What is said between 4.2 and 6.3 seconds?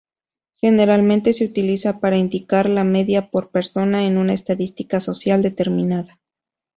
estadística social determinada.